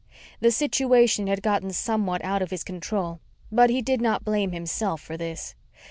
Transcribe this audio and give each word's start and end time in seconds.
The 0.39 0.49
situation 0.49 1.27
had 1.27 1.43
gotten 1.43 1.71
somewhat 1.71 2.25
out 2.25 2.41
of 2.41 2.49
his 2.49 2.63
control, 2.63 3.19
but 3.51 3.69
he 3.69 3.83
did 3.83 4.01
not 4.01 4.25
blame 4.25 4.51
himself 4.51 4.99
for 4.99 5.15
this. 5.15 5.53